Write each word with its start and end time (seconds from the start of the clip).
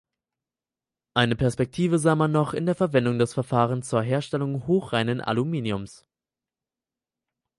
Eine 1.13 1.35
Perspektive 1.35 1.99
sah 1.99 2.15
man 2.15 2.31
noch 2.31 2.55
in 2.55 2.65
der 2.65 2.73
Verwendung 2.73 3.19
des 3.19 3.35
Verfahrens 3.35 3.87
zur 3.87 4.01
Herstellung 4.01 4.65
hochreinen 4.65 5.21
Aluminiums. 5.21 6.07